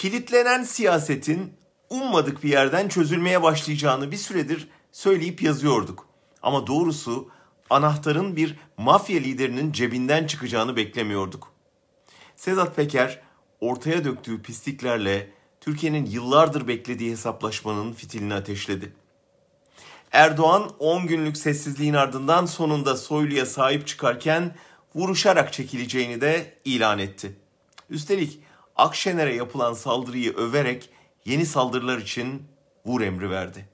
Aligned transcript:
Kilitlenen 0.00 0.62
siyasetin 0.62 1.52
ummadık 1.90 2.44
bir 2.44 2.48
yerden 2.48 2.88
çözülmeye 2.88 3.42
başlayacağını 3.42 4.10
bir 4.10 4.16
süredir 4.16 4.68
söyleyip 4.92 5.42
yazıyorduk. 5.42 6.06
Ama 6.42 6.66
doğrusu 6.66 7.30
anahtarın 7.70 8.36
bir 8.36 8.56
mafya 8.76 9.20
liderinin 9.20 9.72
cebinden 9.72 10.26
çıkacağını 10.26 10.76
beklemiyorduk. 10.76 11.52
Sedat 12.36 12.76
Peker 12.76 13.22
ortaya 13.60 14.04
döktüğü 14.04 14.42
pisliklerle 14.42 15.30
Türkiye'nin 15.60 16.06
yıllardır 16.06 16.68
beklediği 16.68 17.10
hesaplaşmanın 17.10 17.92
fitilini 17.92 18.34
ateşledi. 18.34 18.92
Erdoğan 20.12 20.70
10 20.78 21.06
günlük 21.06 21.36
sessizliğin 21.36 21.94
ardından 21.94 22.46
sonunda 22.46 22.96
Soylu'ya 22.96 23.46
sahip 23.46 23.86
çıkarken 23.86 24.54
vuruşarak 24.94 25.52
çekileceğini 25.52 26.20
de 26.20 26.54
ilan 26.64 26.98
etti. 26.98 27.36
Üstelik 27.90 28.40
Akşener'e 28.80 29.34
yapılan 29.34 29.74
saldırıyı 29.74 30.36
överek 30.36 30.90
yeni 31.24 31.46
saldırılar 31.46 31.98
için 31.98 32.42
vur 32.86 33.00
emri 33.00 33.30
verdi. 33.30 33.68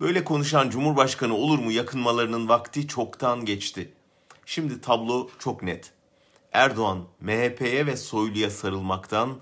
Böyle 0.00 0.24
konuşan 0.24 0.70
Cumhurbaşkanı 0.70 1.34
olur 1.34 1.58
mu 1.58 1.72
yakınmalarının 1.72 2.48
vakti 2.48 2.88
çoktan 2.88 3.44
geçti. 3.44 3.92
Şimdi 4.46 4.80
tablo 4.80 5.28
çok 5.38 5.62
net. 5.62 5.92
Erdoğan 6.52 7.04
MHP'ye 7.20 7.86
ve 7.86 7.96
Soylu'ya 7.96 8.50
sarılmaktan, 8.50 9.36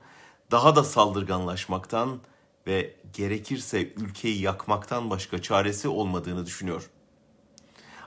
daha 0.50 0.76
da 0.76 0.84
saldırganlaşmaktan 0.84 2.20
ve 2.66 2.96
gerekirse 3.12 3.92
ülkeyi 3.96 4.42
yakmaktan 4.42 5.10
başka 5.10 5.42
çaresi 5.42 5.88
olmadığını 5.88 6.46
düşünüyor. 6.46 6.90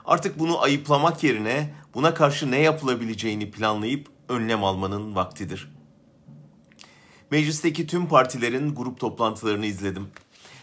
Artık 0.04 0.38
bunu 0.38 0.62
ayıplamak 0.62 1.24
yerine 1.24 1.74
buna 1.94 2.14
karşı 2.14 2.50
ne 2.50 2.60
yapılabileceğini 2.60 3.50
planlayıp 3.50 4.08
önlem 4.28 4.64
almanın 4.64 5.14
vaktidir. 5.14 5.79
Meclisteki 7.30 7.86
tüm 7.86 8.08
partilerin 8.08 8.74
grup 8.74 9.00
toplantılarını 9.00 9.66
izledim. 9.66 10.08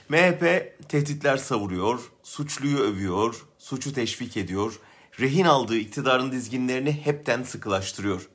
MHP 0.10 0.74
tehditler 0.90 1.38
savuruyor, 1.38 2.00
suçluyu 2.24 2.78
övüyor, 2.78 3.46
suçu 3.58 3.94
teşvik 3.94 4.38
ediyor, 4.38 4.80
rehin 5.20 5.46
aldığı 5.46 5.78
iktidarın 5.78 6.32
dizginlerini 6.32 6.92
hepten 6.92 7.44
sıkılaştırıyor. 7.44 8.30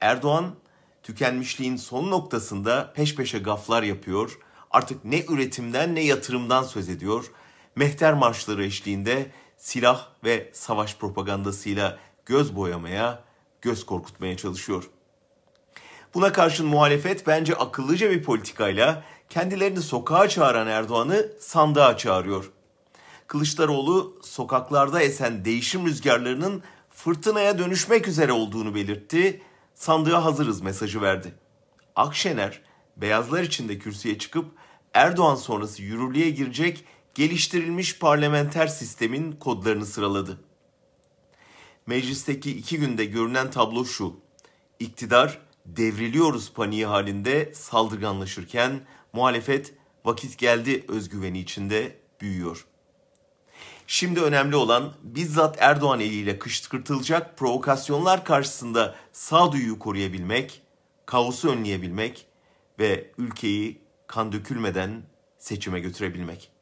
Erdoğan 0.00 0.54
tükenmişliğin 1.02 1.76
son 1.76 2.10
noktasında 2.10 2.92
peş 2.92 3.14
peşe 3.14 3.38
gaflar 3.38 3.82
yapıyor, 3.82 4.38
artık 4.70 5.04
ne 5.04 5.24
üretimden 5.24 5.94
ne 5.94 6.00
yatırımdan 6.00 6.62
söz 6.62 6.88
ediyor, 6.88 7.24
mehter 7.76 8.14
marşları 8.14 8.64
eşliğinde 8.64 9.30
silah 9.56 10.08
ve 10.24 10.50
savaş 10.52 10.96
propagandasıyla 10.96 11.98
göz 12.26 12.56
boyamaya, 12.56 13.24
göz 13.62 13.86
korkutmaya 13.86 14.36
çalışıyor. 14.36 14.90
Buna 16.16 16.32
karşın 16.32 16.66
muhalefet 16.66 17.26
bence 17.26 17.54
akıllıca 17.54 18.10
bir 18.10 18.22
politikayla 18.22 19.04
kendilerini 19.28 19.80
sokağa 19.80 20.28
çağıran 20.28 20.66
Erdoğan'ı 20.66 21.28
sandığa 21.40 21.96
çağırıyor. 21.96 22.50
Kılıçdaroğlu 23.26 24.18
sokaklarda 24.22 25.02
esen 25.02 25.44
değişim 25.44 25.86
rüzgarlarının 25.86 26.62
fırtınaya 26.90 27.58
dönüşmek 27.58 28.08
üzere 28.08 28.32
olduğunu 28.32 28.74
belirtti. 28.74 29.42
Sandığa 29.74 30.24
hazırız 30.24 30.60
mesajı 30.60 31.02
verdi. 31.02 31.34
Akşener 31.96 32.60
beyazlar 32.96 33.42
içinde 33.42 33.78
kürsüye 33.78 34.18
çıkıp 34.18 34.46
Erdoğan 34.94 35.36
sonrası 35.36 35.82
yürürlüğe 35.82 36.30
girecek 36.30 36.84
geliştirilmiş 37.14 37.98
parlamenter 37.98 38.66
sistemin 38.66 39.32
kodlarını 39.32 39.86
sıraladı. 39.86 40.40
Meclisteki 41.86 42.58
iki 42.58 42.78
günde 42.78 43.04
görünen 43.04 43.50
tablo 43.50 43.84
şu. 43.84 44.16
İktidar 44.80 45.45
devriliyoruz 45.66 46.52
paniği 46.52 46.86
halinde 46.86 47.54
saldırganlaşırken 47.54 48.80
muhalefet 49.12 49.74
vakit 50.04 50.38
geldi 50.38 50.84
özgüveni 50.88 51.38
içinde 51.38 51.96
büyüyor. 52.20 52.66
Şimdi 53.86 54.20
önemli 54.20 54.56
olan 54.56 54.92
bizzat 55.02 55.56
Erdoğan 55.62 56.00
eliyle 56.00 56.38
kışkırtılacak 56.38 57.38
provokasyonlar 57.38 58.24
karşısında 58.24 58.94
sağduyuyu 59.12 59.78
koruyabilmek, 59.78 60.62
kaosu 61.06 61.50
önleyebilmek 61.50 62.26
ve 62.78 63.10
ülkeyi 63.18 63.80
kan 64.06 64.32
dökülmeden 64.32 65.02
seçime 65.38 65.80
götürebilmek. 65.80 66.55